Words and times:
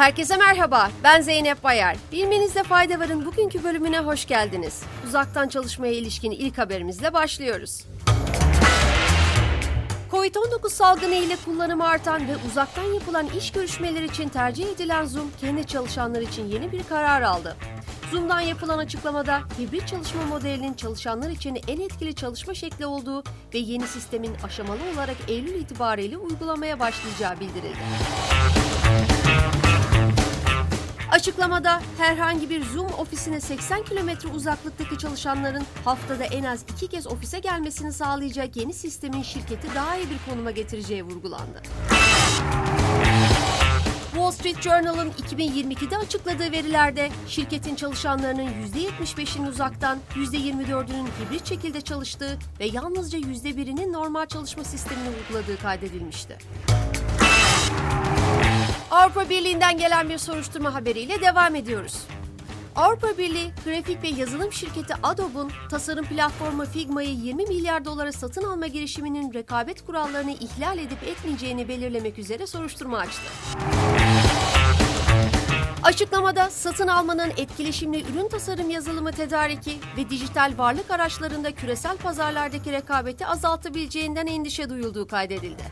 Herkese 0.00 0.36
merhaba, 0.36 0.90
ben 1.04 1.20
Zeynep 1.20 1.64
Bayar. 1.64 1.96
Bilmenizde 2.12 2.62
fayda 2.62 3.00
varın 3.00 3.26
bugünkü 3.26 3.64
bölümüne 3.64 3.98
hoş 3.98 4.26
geldiniz. 4.26 4.82
Uzaktan 5.06 5.48
çalışmaya 5.48 5.92
ilişkin 5.92 6.30
ilk 6.30 6.58
haberimizle 6.58 7.12
başlıyoruz. 7.12 7.84
Covid-19 10.10 10.70
salgını 10.70 11.14
ile 11.14 11.36
kullanımı 11.44 11.88
artan 11.88 12.28
ve 12.28 12.32
uzaktan 12.50 12.84
yapılan 12.84 13.26
iş 13.38 13.52
görüşmeleri 13.52 14.04
için 14.04 14.28
tercih 14.28 14.66
edilen 14.68 15.04
Zoom, 15.04 15.30
kendi 15.40 15.66
çalışanlar 15.66 16.20
için 16.20 16.48
yeni 16.48 16.72
bir 16.72 16.82
karar 16.82 17.22
aldı. 17.22 17.56
Zoom'dan 18.10 18.40
yapılan 18.40 18.78
açıklamada 18.78 19.40
hibrit 19.58 19.88
çalışma 19.88 20.22
modelinin 20.22 20.74
çalışanlar 20.74 21.30
için 21.30 21.58
en 21.68 21.80
etkili 21.80 22.14
çalışma 22.14 22.54
şekli 22.54 22.86
olduğu 22.86 23.22
ve 23.54 23.58
yeni 23.58 23.86
sistemin 23.86 24.34
aşamalı 24.44 24.80
olarak 24.94 25.16
Eylül 25.28 25.54
itibariyle 25.54 26.16
uygulamaya 26.16 26.80
başlayacağı 26.80 27.40
bildirildi. 27.40 27.78
Açıklamada 31.20 31.80
herhangi 31.98 32.50
bir 32.50 32.64
Zoom 32.64 32.92
ofisine 32.98 33.40
80 33.40 33.84
kilometre 33.84 34.28
uzaklıktaki 34.28 34.98
çalışanların 34.98 35.62
haftada 35.84 36.24
en 36.24 36.44
az 36.44 36.64
iki 36.74 36.88
kez 36.88 37.06
ofise 37.06 37.38
gelmesini 37.38 37.92
sağlayacak 37.92 38.56
yeni 38.56 38.72
sistemin 38.72 39.22
şirketi 39.22 39.74
daha 39.74 39.96
iyi 39.96 40.06
bir 40.10 40.30
konuma 40.30 40.50
getireceği 40.50 41.02
vurgulandı. 41.02 41.62
Wall 44.10 44.30
Street 44.30 44.60
Journal'ın 44.62 45.10
2022'de 45.10 45.98
açıkladığı 45.98 46.52
verilerde 46.52 47.10
şirketin 47.28 47.74
çalışanlarının 47.74 48.48
%75'inin 48.74 49.46
uzaktan, 49.46 49.98
%24'ünün 50.14 51.06
hibrit 51.06 51.48
şekilde 51.48 51.80
çalıştığı 51.80 52.38
ve 52.60 52.66
yalnızca 52.66 53.18
%1'inin 53.18 53.92
normal 53.92 54.26
çalışma 54.26 54.64
sistemini 54.64 55.08
uyguladığı 55.08 55.62
kaydedilmişti. 55.62 56.38
Avrupa 58.90 59.30
Birliği'nden 59.30 59.78
gelen 59.78 60.08
bir 60.08 60.18
soruşturma 60.18 60.74
haberiyle 60.74 61.20
devam 61.20 61.54
ediyoruz. 61.54 62.04
Avrupa 62.76 63.18
Birliği, 63.18 63.52
grafik 63.64 64.02
ve 64.02 64.08
yazılım 64.08 64.52
şirketi 64.52 64.94
Adobe'un 65.02 65.52
tasarım 65.70 66.04
platformu 66.04 66.64
Figma'yı 66.64 67.10
20 67.10 67.46
milyar 67.46 67.84
dolara 67.84 68.12
satın 68.12 68.42
alma 68.42 68.66
girişiminin 68.66 69.34
rekabet 69.34 69.86
kurallarını 69.86 70.30
ihlal 70.30 70.78
edip 70.78 71.02
etmeyeceğini 71.02 71.68
belirlemek 71.68 72.18
üzere 72.18 72.46
soruşturma 72.46 72.98
açtı. 72.98 73.22
Açıklamada 75.82 76.50
satın 76.50 76.88
almanın 76.88 77.30
etkileşimli 77.36 78.04
ürün 78.12 78.28
tasarım 78.28 78.70
yazılımı 78.70 79.12
tedariki 79.12 79.78
ve 79.96 80.10
dijital 80.10 80.52
varlık 80.58 80.90
araçlarında 80.90 81.52
küresel 81.52 81.96
pazarlardaki 81.96 82.72
rekabeti 82.72 83.26
azaltabileceğinden 83.26 84.26
endişe 84.26 84.70
duyulduğu 84.70 85.06
kaydedildi. 85.06 85.62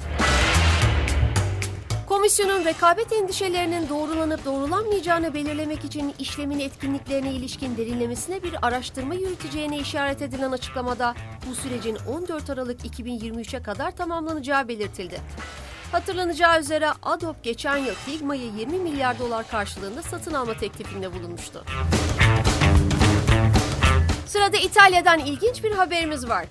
Komisyonun 2.29 2.65
rekabet 2.65 3.13
endişelerinin 3.13 3.89
doğrulanıp 3.89 4.45
doğrulanmayacağını 4.45 5.35
belirlemek 5.35 5.85
için 5.85 6.15
işlemin 6.19 6.61
etkinliklerine 6.61 7.33
ilişkin 7.33 7.77
derinlemesine 7.77 8.43
bir 8.43 8.67
araştırma 8.67 9.15
yürüteceğine 9.15 9.79
işaret 9.79 10.23
edilen 10.23 10.53
açıklamada 10.53 11.15
bu 11.51 11.55
sürecin 11.55 11.99
14 12.09 12.51
Aralık 12.51 12.81
2023'e 12.81 13.63
kadar 13.63 13.91
tamamlanacağı 13.91 14.69
belirtildi. 14.69 15.21
Hatırlanacağı 15.93 16.61
üzere 16.61 16.89
Adobe 17.03 17.39
geçen 17.43 17.77
yıl 17.77 17.95
Figma'yı 17.95 18.51
20 18.59 18.79
milyar 18.79 19.19
dolar 19.19 19.49
karşılığında 19.49 20.03
satın 20.03 20.35
alma 20.35 20.55
teklifinde 20.55 21.15
bulunmuştu. 21.15 21.65
Sırada 24.27 24.57
İtalya'dan 24.57 25.19
ilginç 25.19 25.65
bir 25.65 25.73
haberimiz 25.73 26.29
var. 26.29 26.47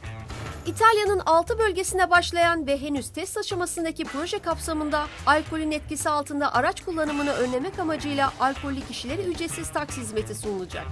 İtalya'nın 0.68 1.22
6 1.26 1.60
bölgesine 1.60 2.10
başlayan 2.10 2.68
ve 2.68 2.82
henüz 2.82 3.10
test 3.10 3.38
aşamasındaki 3.38 4.04
proje 4.04 4.40
kapsamında 4.40 5.08
alkolün 5.26 5.72
etkisi 5.72 6.10
altında 6.10 6.54
araç 6.54 6.86
kullanımını 6.86 7.32
önlemek 7.32 7.80
amacıyla 7.80 8.34
alkollü 8.40 8.82
kişilere 8.82 9.22
ücretsiz 9.22 9.70
taksi 9.70 10.02
hizmeti 10.02 10.36
sunulacak. 10.36 10.86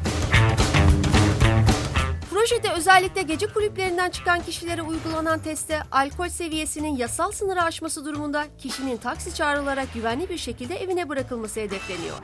Projede 2.31 2.71
özellikle 2.71 3.21
gece 3.21 3.47
kulüplerinden 3.47 4.09
çıkan 4.09 4.41
kişilere 4.41 4.81
uygulanan 4.81 5.39
testte 5.39 5.79
alkol 5.91 6.29
seviyesinin 6.29 6.97
yasal 6.97 7.31
sınırı 7.31 7.61
aşması 7.63 8.05
durumunda 8.05 8.45
kişinin 8.57 8.97
taksi 8.97 9.35
çağrılarak 9.35 9.93
güvenli 9.93 10.29
bir 10.29 10.37
şekilde 10.37 10.75
evine 10.75 11.09
bırakılması 11.09 11.59
hedefleniyor. 11.59 12.17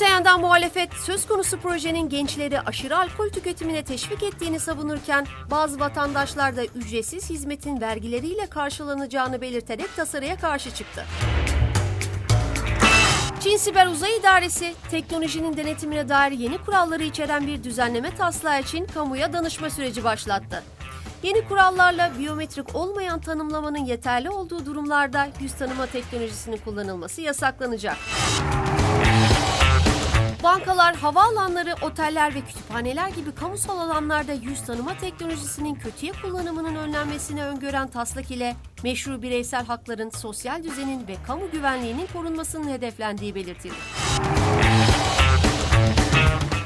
Öte 0.00 0.10
yandan 0.10 0.40
muhalefet 0.40 0.94
söz 0.94 1.26
konusu 1.26 1.60
projenin 1.60 2.08
gençleri 2.08 2.60
aşırı 2.60 2.98
alkol 2.98 3.28
tüketimine 3.28 3.84
teşvik 3.84 4.22
ettiğini 4.22 4.60
savunurken 4.60 5.26
bazı 5.50 5.80
vatandaşlar 5.80 6.56
da 6.56 6.64
ücretsiz 6.64 7.30
hizmetin 7.30 7.80
vergileriyle 7.80 8.46
karşılanacağını 8.46 9.40
belirterek 9.40 9.96
tasarıya 9.96 10.36
karşı 10.36 10.70
çıktı. 10.70 11.04
Çin 13.40 13.56
Siber 13.56 13.86
Uzay 13.86 14.16
İdaresi, 14.16 14.74
teknolojinin 14.90 15.56
denetimine 15.56 16.08
dair 16.08 16.32
yeni 16.32 16.58
kuralları 16.58 17.02
içeren 17.02 17.46
bir 17.46 17.64
düzenleme 17.64 18.16
taslağı 18.16 18.60
için 18.60 18.84
kamuya 18.84 19.32
danışma 19.32 19.70
süreci 19.70 20.04
başlattı. 20.04 20.62
Yeni 21.22 21.48
kurallarla 21.48 22.10
biyometrik 22.18 22.74
olmayan 22.74 23.20
tanımlamanın 23.20 23.84
yeterli 23.84 24.30
olduğu 24.30 24.66
durumlarda 24.66 25.28
yüz 25.40 25.54
tanıma 25.54 25.86
teknolojisinin 25.86 26.56
kullanılması 26.56 27.20
yasaklanacak. 27.20 27.96
Bankalar, 30.42 30.96
havaalanları, 30.96 31.74
oteller 31.82 32.34
ve 32.34 32.40
kütüphaneler 32.40 33.08
gibi 33.08 33.34
kamusal 33.34 33.78
alanlarda 33.78 34.32
yüz 34.32 34.62
tanıma 34.62 34.98
teknolojisinin 34.98 35.74
kötüye 35.74 36.12
kullanımının 36.12 36.74
önlenmesini 36.74 37.44
öngören 37.44 37.88
taslak 37.88 38.30
ile 38.30 38.56
meşru 38.82 39.22
bireysel 39.22 39.66
hakların, 39.66 40.10
sosyal 40.10 40.64
düzenin 40.64 41.08
ve 41.08 41.16
kamu 41.26 41.50
güvenliğinin 41.50 42.06
korunmasının 42.12 42.70
hedeflendiği 42.70 43.34
belirtildi. 43.34 43.74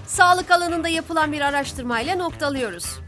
Sağlık 0.06 0.50
alanında 0.50 0.88
yapılan 0.88 1.32
bir 1.32 1.40
araştırmayla 1.40 2.16
noktalıyoruz. 2.16 3.00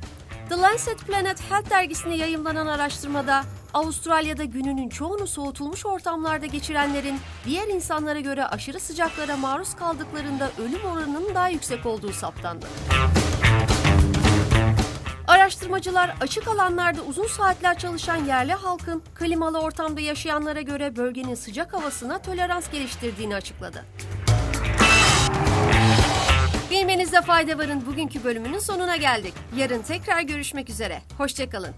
The 0.49 0.57
Lancet 0.57 0.99
Planet 0.99 1.51
Health 1.51 1.71
dergisinde 1.71 2.15
yayımlanan 2.15 2.67
araştırmada 2.67 3.45
Avustralya'da 3.77 4.45
gününün 4.45 4.89
çoğunu 4.89 5.27
soğutulmuş 5.27 5.87
ortamlarda 5.87 6.47
geçirenlerin 6.47 7.19
diğer 7.47 7.69
insanlara 7.69 8.21
göre 8.21 8.47
aşırı 8.47 8.81
sıcaklara 8.81 9.37
maruz 9.37 9.75
kaldıklarında 9.75 10.51
ölüm 10.59 10.85
oranının 10.85 11.35
daha 11.35 11.49
yüksek 11.49 11.87
olduğu 11.87 12.13
saptandı. 12.13 12.67
Araştırmacılar 15.27 16.15
açık 16.21 16.49
alanlarda 16.49 17.03
uzun 17.03 17.27
saatler 17.27 17.79
çalışan 17.79 18.25
yerli 18.25 18.53
halkın 18.53 19.03
klimalı 19.15 19.59
ortamda 19.59 20.01
yaşayanlara 20.01 20.61
göre 20.61 20.97
bölgenin 20.97 21.35
sıcak 21.35 21.73
havasına 21.73 22.19
tolerans 22.19 22.71
geliştirdiğini 22.71 23.35
açıkladı. 23.35 23.85
Bilmenizde 26.71 27.23
fayda 27.23 27.59
varın 27.59 27.87
bugünkü 27.87 28.25
bölümünün 28.25 28.59
sonuna 28.59 28.97
geldik. 28.97 29.35
Yarın 29.57 29.83
tekrar 29.83 30.21
görüşmek 30.21 30.71
üzere. 30.71 31.03
Hoşçakalın. 31.19 31.75